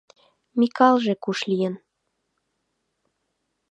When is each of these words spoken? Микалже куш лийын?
Микалже 0.59 1.13
куш 1.23 1.39
лийын? 1.49 1.75